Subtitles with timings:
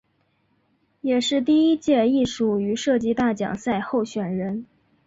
[1.01, 4.65] 也是第一届艺术与设计大奖赛候选人。